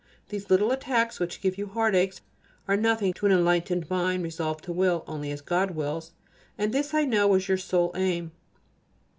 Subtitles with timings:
[0.29, 2.21] These little attacks which give you heart aches
[2.67, 6.13] are nothing to an enlightened mind resolved to will only as God wills;
[6.57, 8.31] and this, I know, is your own sole aim.